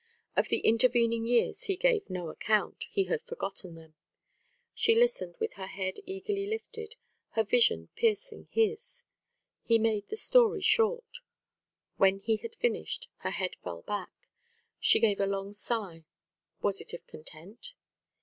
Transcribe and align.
Of 0.35 0.47
the 0.49 0.61
intervening 0.61 1.25
years 1.27 1.65
he 1.65 1.75
gave 1.77 2.09
no 2.09 2.29
account; 2.31 2.85
he 2.89 3.03
had 3.03 3.21
forgotten 3.21 3.75
them. 3.75 3.93
She 4.73 4.95
listened 4.95 5.35
with 5.37 5.53
her 5.53 5.67
head 5.67 5.99
eagerly 6.07 6.47
lifted, 6.47 6.95
her 7.33 7.43
vision 7.43 7.89
piercing 7.95 8.47
his. 8.49 9.03
He 9.61 9.77
made 9.77 10.07
the 10.09 10.15
story 10.15 10.61
short. 10.63 11.19
When 11.97 12.17
he 12.17 12.37
had 12.37 12.55
finished, 12.55 13.09
her 13.17 13.29
head 13.29 13.55
fell 13.63 13.83
back. 13.83 14.11
She 14.79 14.99
gave 14.99 15.19
a 15.19 15.27
long 15.27 15.53
sigh. 15.53 16.05
Was 16.63 16.81
it 16.81 16.95
of 16.95 17.05
content? 17.05 17.73